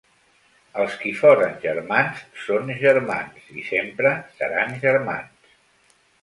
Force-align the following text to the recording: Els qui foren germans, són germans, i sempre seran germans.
Els 0.83 0.93
qui 1.01 1.09
foren 1.17 1.51
germans, 1.65 2.23
són 2.45 2.71
germans, 2.85 3.37
i 3.63 3.67
sempre 3.69 4.15
seran 4.41 4.75
germans. 4.87 5.55